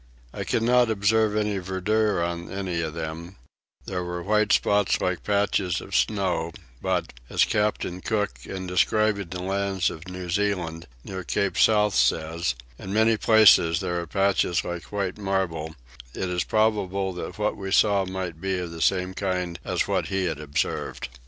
[0.33, 3.35] I could not observe any verdure on any of them:
[3.85, 9.43] there were white spots like patches of snow but, as Captain Cook, in describing the
[9.43, 14.91] land of New Zealand, near Cape South, says, in many places there are patches like
[14.91, 15.75] white marble,
[16.15, 20.07] it is probable that what we saw might be of the same kind as what
[20.07, 21.09] he had observed.